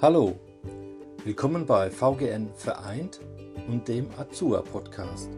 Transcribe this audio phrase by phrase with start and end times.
[0.00, 0.38] Hallo,
[1.24, 3.18] willkommen bei VGN Vereint
[3.66, 5.28] und dem Azua Podcast.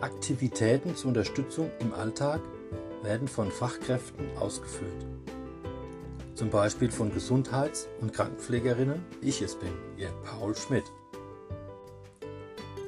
[0.00, 2.40] Aktivitäten zur Unterstützung im Alltag
[3.02, 5.04] werden von Fachkräften ausgeführt.
[6.36, 10.84] Zum Beispiel von Gesundheits- und Krankenpflegerinnen, ich es bin, ihr Paul Schmidt.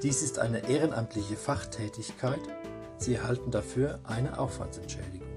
[0.03, 2.41] Dies ist eine ehrenamtliche Fachtätigkeit,
[2.97, 5.29] Sie erhalten dafür eine Aufwandsentschädigung.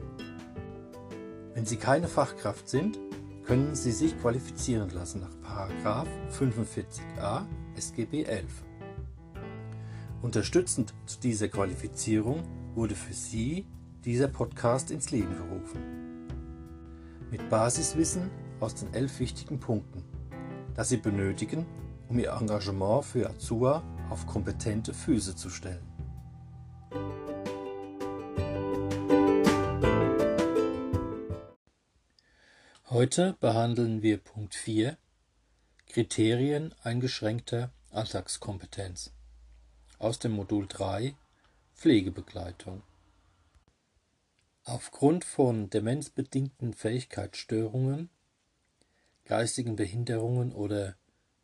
[1.53, 2.97] Wenn Sie keine Fachkraft sind,
[3.45, 5.69] können Sie sich qualifizieren lassen nach
[6.31, 8.45] 45a SGB 11.
[10.21, 12.43] Unterstützend zu dieser Qualifizierung
[12.75, 13.65] wurde für Sie
[14.05, 16.27] dieser Podcast ins Leben gerufen.
[17.31, 18.29] Mit Basiswissen
[18.59, 20.03] aus den elf wichtigen Punkten,
[20.75, 21.65] das Sie benötigen,
[22.07, 25.92] um Ihr Engagement für Azua auf kompetente Füße zu stellen.
[32.93, 34.99] Heute behandeln wir Punkt 4
[35.87, 39.11] Kriterien eingeschränkter Alltagskompetenz
[39.97, 41.15] aus dem Modul 3
[41.73, 42.83] Pflegebegleitung.
[44.63, 48.11] Aufgrund von demenzbedingten Fähigkeitsstörungen,
[49.25, 50.95] geistigen Behinderungen oder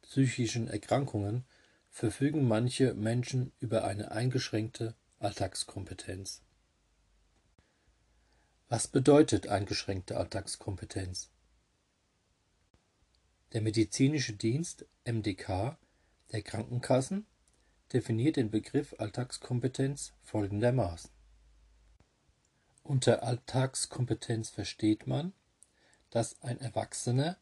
[0.03, 1.45] psychischen Erkrankungen
[1.89, 6.43] verfügen manche Menschen über eine eingeschränkte Alltagskompetenz.
[8.67, 11.31] Was bedeutet eingeschränkte Alltagskompetenz?
[13.53, 15.75] Der medizinische Dienst MdK
[16.31, 17.25] der Krankenkassen
[17.91, 21.09] definiert den Begriff Alltagskompetenz folgendermaßen.
[22.83, 25.33] Unter Alltagskompetenz versteht man,
[26.11, 27.37] dass ein Erwachsener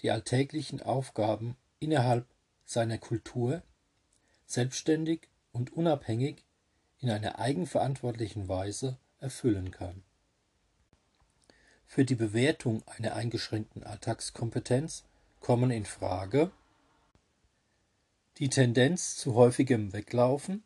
[0.00, 2.26] die alltäglichen Aufgaben innerhalb
[2.64, 3.62] seiner Kultur
[4.46, 6.42] selbstständig und unabhängig
[7.00, 10.02] in einer eigenverantwortlichen Weise erfüllen kann.
[11.86, 15.04] Für die Bewertung einer eingeschränkten Alltagskompetenz
[15.44, 16.50] kommen in Frage.
[18.38, 20.64] Die Tendenz zu häufigem Weglaufen,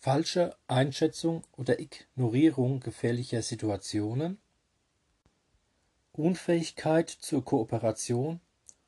[0.00, 4.38] falsche Einschätzung oder Ignorierung gefährlicher Situationen,
[6.10, 8.40] Unfähigkeit zur Kooperation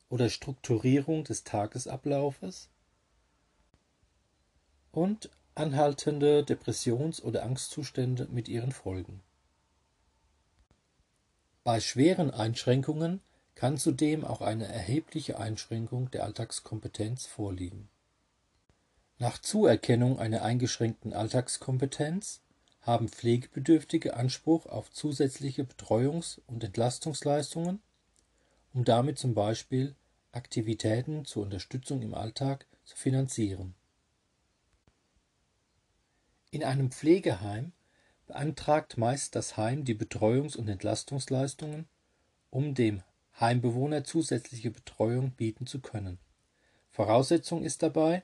[0.08, 2.68] oder Strukturierung des Tagesablaufes.
[4.90, 9.22] Und anhaltende Depressions- oder Angstzustände mit ihren Folgen.
[11.62, 13.20] Bei schweren Einschränkungen
[13.56, 17.88] kann zudem auch eine erhebliche Einschränkung der Alltagskompetenz vorliegen.
[19.18, 22.42] Nach Zuerkennung einer eingeschränkten Alltagskompetenz
[22.82, 27.80] haben Pflegebedürftige Anspruch auf zusätzliche Betreuungs- und Entlastungsleistungen,
[28.74, 29.96] um damit zum Beispiel
[30.32, 33.74] Aktivitäten zur Unterstützung im Alltag zu finanzieren.
[36.50, 37.72] In einem Pflegeheim
[38.26, 41.88] beantragt meist das Heim die Betreuungs- und Entlastungsleistungen,
[42.50, 43.02] um dem
[43.38, 46.18] Heimbewohner zusätzliche Betreuung bieten zu können.
[46.90, 48.22] Voraussetzung ist dabei,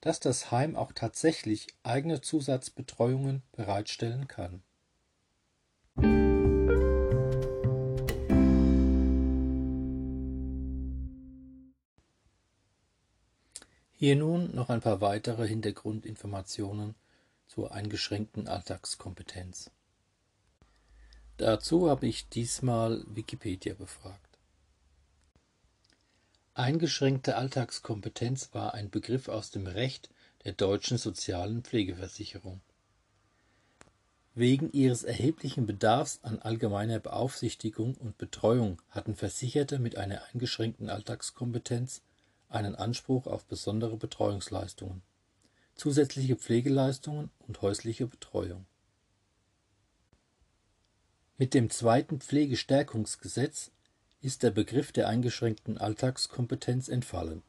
[0.00, 4.62] dass das Heim auch tatsächlich eigene Zusatzbetreuungen bereitstellen kann.
[13.92, 16.96] Hier nun noch ein paar weitere Hintergrundinformationen
[17.46, 19.70] zur eingeschränkten Alltagskompetenz.
[21.36, 24.23] Dazu habe ich diesmal Wikipedia befragt.
[26.56, 30.08] Eingeschränkte Alltagskompetenz war ein Begriff aus dem Recht
[30.44, 32.60] der deutschen sozialen Pflegeversicherung.
[34.36, 42.02] Wegen ihres erheblichen Bedarfs an allgemeiner Beaufsichtigung und Betreuung hatten Versicherte mit einer eingeschränkten Alltagskompetenz
[42.48, 45.02] einen Anspruch auf besondere Betreuungsleistungen,
[45.74, 48.64] zusätzliche Pflegeleistungen und häusliche Betreuung.
[51.36, 53.72] Mit dem zweiten Pflegestärkungsgesetz
[54.24, 57.42] ist der Begriff der eingeschränkten Alltagskompetenz entfallen.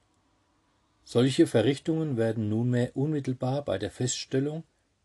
[1.06, 4.64] Solche Verrichtungen werden nunmehr unmittelbar bei der Feststellung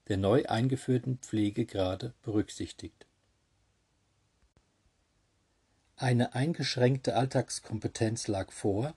[0.08, 3.06] der neu eingeführten Pflegegrade berücksichtigt.
[5.94, 8.94] Eine eingeschränkte Alltagskompetenz lag vor,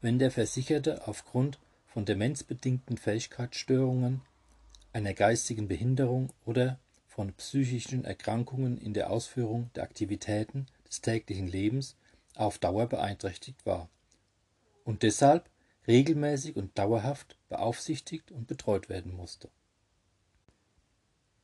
[0.00, 4.22] wenn der Versicherte aufgrund von demenzbedingten Fähigkeitsstörungen,
[4.92, 11.96] einer geistigen Behinderung oder von psychischen Erkrankungen in der Ausführung der Aktivitäten des täglichen Lebens
[12.34, 13.88] auf Dauer beeinträchtigt war
[14.84, 15.48] und deshalb
[15.86, 19.50] regelmäßig und dauerhaft beaufsichtigt und betreut werden musste.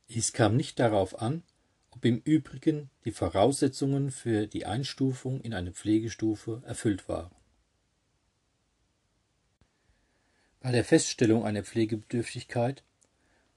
[0.09, 1.43] Es kam nicht darauf an,
[1.91, 7.35] ob im Übrigen die Voraussetzungen für die Einstufung in eine Pflegestufe erfüllt waren.
[10.61, 12.83] Bei der Feststellung einer Pflegebedürftigkeit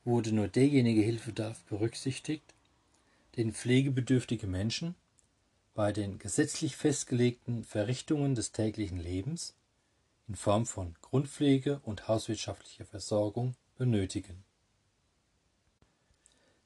[0.06, 2.54] wurde nur derjenige Hilfebedarf berücksichtigt,
[3.36, 4.96] den pflegebedürftige Menschen
[5.74, 9.56] bei den gesetzlich festgelegten Verrichtungen des täglichen Lebens
[10.28, 14.44] in Form von Grundpflege und hauswirtschaftlicher Versorgung benötigen.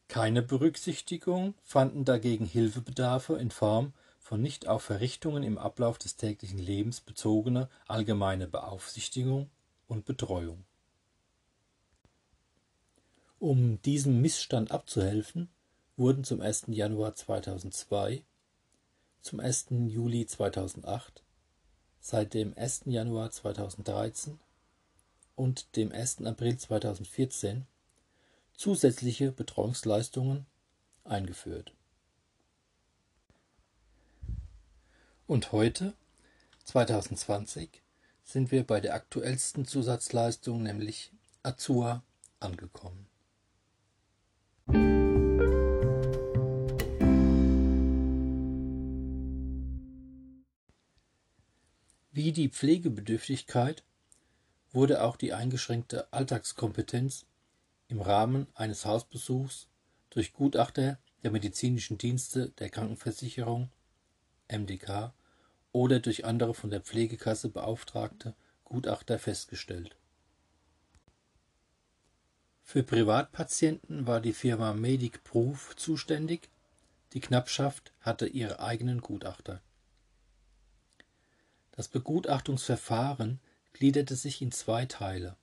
[0.08, 6.60] Keine Berücksichtigung fanden dagegen Hilfebedarfe in Form von nicht auf Verrichtungen im Ablauf des täglichen
[6.60, 9.50] Lebens bezogene allgemeine Beaufsichtigung
[9.88, 10.66] und Betreuung.
[13.40, 15.50] Um diesem Missstand abzuhelfen,
[15.96, 16.66] wurden zum 1.
[16.68, 18.24] Januar 2002,
[19.22, 19.68] zum 1.
[19.88, 21.24] Juli 2008,
[22.00, 22.84] seit dem 1.
[22.86, 24.40] Januar 2013
[25.36, 26.24] und dem 1.
[26.26, 27.66] April 2014
[28.56, 30.46] zusätzliche Betreuungsleistungen
[31.04, 31.74] eingeführt.
[35.28, 35.94] Und heute,
[36.66, 37.70] 2020,
[38.24, 41.12] sind wir bei der aktuellsten Zusatzleistung, nämlich
[41.44, 42.04] Azua,
[42.40, 43.08] angekommen.
[52.28, 53.86] Wie die Pflegebedürftigkeit
[54.74, 57.26] wurde auch die eingeschränkte Alltagskompetenz
[57.88, 59.70] im Rahmen eines Hausbesuchs
[60.10, 63.70] durch Gutachter der medizinischen Dienste der Krankenversicherung
[64.50, 65.14] MDK
[65.72, 68.36] oder durch andere von der Pflegekasse beauftragte
[68.66, 69.96] Gutachter festgestellt.
[72.62, 76.50] Für Privatpatienten war die Firma Medic Proof zuständig,
[77.14, 79.62] die Knappschaft hatte ihre eigenen Gutachter.
[81.78, 83.40] Das Begutachtungsverfahren
[83.72, 85.38] gliederte sich in zwei Teile,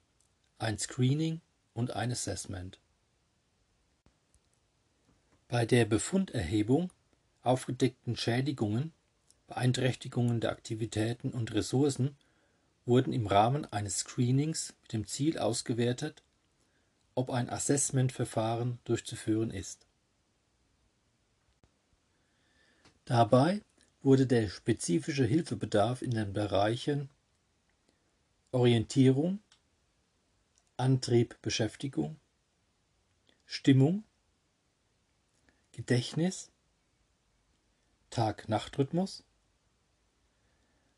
[0.58, 1.40] ein Screening
[1.74, 2.80] und ein Assessment.
[5.46, 6.90] Bei der Befunderhebung
[7.42, 8.92] aufgedeckten Schädigungen,
[9.46, 12.16] Beeinträchtigungen der Aktivitäten und Ressourcen
[12.84, 16.24] wurden im Rahmen eines Screenings mit dem Ziel ausgewertet,
[17.14, 19.86] ob ein Assessmentverfahren durchzuführen ist.
[23.04, 23.60] Dabei
[24.04, 27.08] wurde der spezifische Hilfebedarf in den Bereichen
[28.52, 29.40] Orientierung,
[30.76, 32.16] Antrieb, Beschäftigung,
[33.46, 34.04] Stimmung,
[35.72, 36.50] Gedächtnis,
[38.10, 39.24] Tag-Nacht-Rhythmus,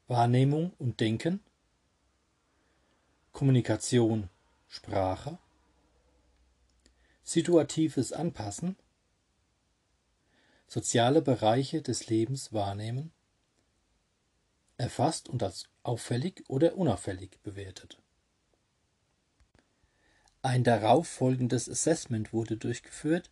[0.08, 1.40] Wahrnehmung und Denken,
[3.32, 4.28] Kommunikation,
[4.68, 5.38] Sprache,
[7.22, 8.76] situatives Anpassen,
[10.66, 13.12] soziale Bereiche des Lebens wahrnehmen,
[14.78, 17.98] erfasst und als auffällig oder unauffällig bewertet.
[20.42, 23.30] Ein darauf folgendes Assessment wurde durchgeführt,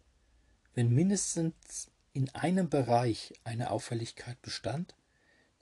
[0.74, 4.94] wenn mindestens in einem Bereich eine Auffälligkeit bestand,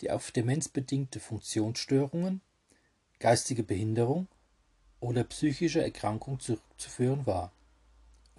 [0.01, 2.41] die auf demenzbedingte Funktionsstörungen,
[3.19, 4.29] geistige Behinderung
[5.01, 7.53] oder psychische Erkrankung zurückzuführen war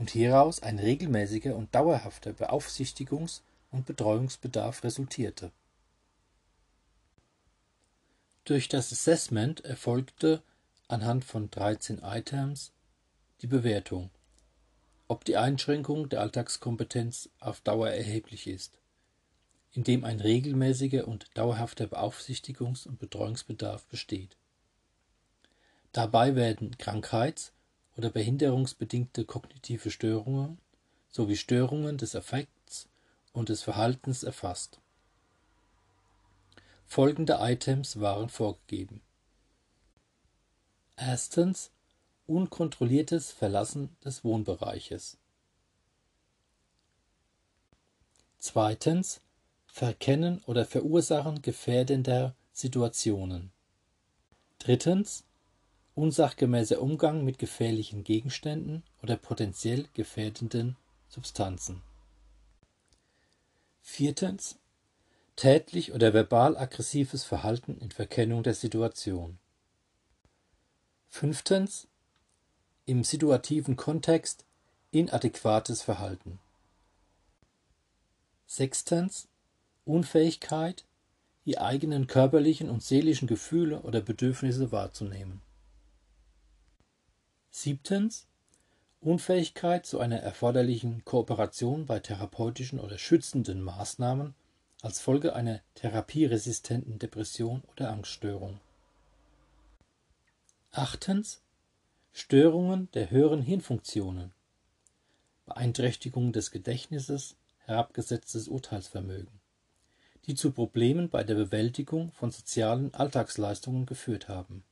[0.03, 3.39] und hieraus ein regelmäßiger und dauerhafter Beaufsichtigungs-
[3.71, 5.49] und Betreuungsbedarf resultierte.
[8.43, 10.43] Durch das Assessment erfolgte
[10.89, 12.73] anhand von 13 Items
[13.41, 14.09] die Bewertung,
[15.07, 18.77] ob die Einschränkung der Alltagskompetenz auf Dauer erheblich ist,
[19.71, 24.35] indem ein regelmäßiger und dauerhafter Beaufsichtigungs- und Betreuungsbedarf besteht.
[25.93, 27.53] Dabei werden krankheits-
[27.95, 30.57] oder behinderungsbedingte kognitive Störungen
[31.09, 32.87] sowie Störungen des Affekts
[33.33, 34.79] und des Verhaltens erfasst.
[36.85, 39.01] Folgende Items waren vorgegeben.
[40.95, 41.71] Erstens
[42.27, 45.17] unkontrolliertes Verlassen des Wohnbereiches.
[48.39, 49.21] Zweitens
[49.65, 53.51] Verkennen oder Verursachen gefährdender Situationen.
[54.59, 55.23] Drittens
[55.95, 60.75] unsachgemäßer Umgang mit gefährlichen Gegenständen oder potenziell gefährdenden
[61.07, 61.81] Substanzen.
[63.81, 64.57] Viertens
[65.35, 69.37] tätlich oder verbal aggressives Verhalten in Verkennung der Situation.
[71.09, 71.87] Fünftens
[72.85, 74.45] im situativen Kontext
[74.91, 76.39] inadäquates Verhalten.
[78.47, 79.27] Sechstens
[79.85, 80.85] Unfähigkeit,
[81.45, 85.41] die eigenen körperlichen und seelischen Gefühle oder Bedürfnisse wahrzunehmen.
[87.55, 88.25] Siebtens
[88.99, 94.33] Unfähigkeit zu einer erforderlichen Kooperation bei therapeutischen oder schützenden Maßnahmen
[94.81, 98.59] als Folge einer therapieresistenten Depression oder Angststörung.
[100.71, 101.43] Achtens
[102.11, 104.33] Störungen der höheren Hirnfunktionen,
[105.45, 109.39] Beeinträchtigung des Gedächtnisses, herabgesetztes Urteilsvermögen,
[110.25, 114.63] die zu Problemen bei der Bewältigung von sozialen Alltagsleistungen geführt haben.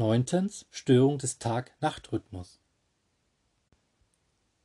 [0.00, 2.58] Neuntens Störung des Tag-Nacht-Rhythmus.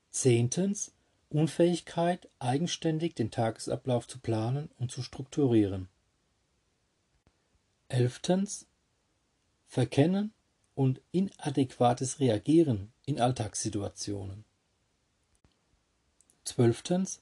[0.10, 0.94] Zehntens
[1.28, 5.90] Unfähigkeit, eigenständig den Tagesablauf zu planen und zu strukturieren.
[7.90, 8.66] Elftens.
[9.68, 10.34] Verkennen
[10.74, 14.46] und inadäquates Reagieren in Alltagssituationen.
[16.46, 17.22] Zwölftens.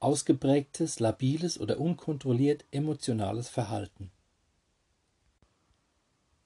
[0.00, 4.10] Ausgeprägtes, labiles oder unkontrolliert emotionales Verhalten.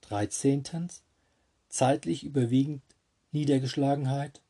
[0.01, 1.01] Dreizehntens.
[1.77, 2.81] Zeitlich überwiegend
[3.31, 4.41] Niedergeschlagenheit,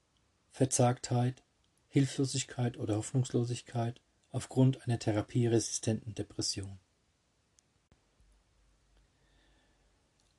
[0.49, 1.43] Verzagtheit,
[1.89, 3.99] Hilflosigkeit oder Hoffnungslosigkeit
[4.31, 6.79] aufgrund einer therapieresistenten Depression.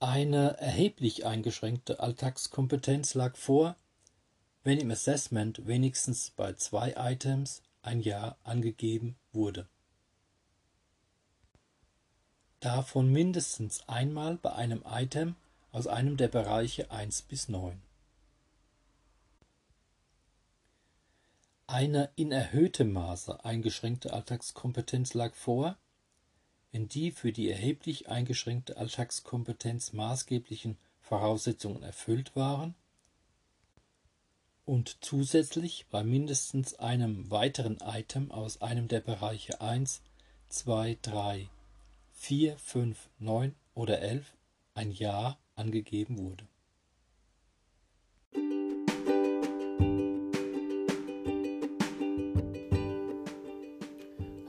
[0.00, 3.76] Eine erheblich eingeschränkte Alltagskompetenz lag vor,
[4.64, 9.68] wenn im Assessment wenigstens bei zwei Items ein Jahr angegeben wurde.
[12.60, 15.36] Davon mindestens einmal bei einem Item
[15.78, 17.80] aus einem der Bereiche 1 bis 9.
[21.68, 25.78] Eine in erhöhtem Maße eingeschränkte Alltagskompetenz lag vor,
[26.72, 32.74] wenn die für die erheblich eingeschränkte Alltagskompetenz maßgeblichen Voraussetzungen erfüllt waren
[34.64, 40.02] und zusätzlich bei mindestens einem weiteren Item aus einem der Bereiche 1,
[40.48, 41.48] 2, 3,
[42.14, 44.32] 4, 5, 9 oder 11
[44.74, 46.46] ein Ja angegeben wurde.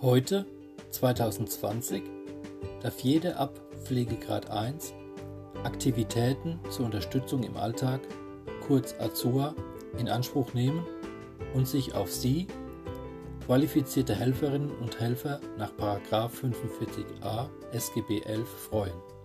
[0.01, 0.45] Heute,
[0.91, 2.03] 2020,
[2.81, 4.93] darf jede ab Pflegegrad 1
[5.63, 7.99] Aktivitäten zur Unterstützung im Alltag,
[8.65, 9.53] kurz AZUA,
[9.97, 10.85] in Anspruch nehmen
[11.53, 12.47] und sich auf sie,
[13.45, 19.18] qualifizierte Helferinnen und Helfer nach 45a SGB 11 freuen.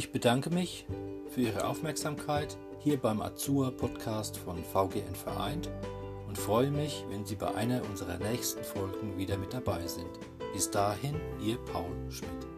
[0.00, 0.86] Ich bedanke mich
[1.28, 5.68] für Ihre Aufmerksamkeit hier beim Azua Podcast von VGN Vereint
[6.26, 10.08] und freue mich, wenn Sie bei einer unserer nächsten Folgen wieder mit dabei sind.
[10.54, 12.49] Bis dahin, Ihr Paul Schmidt.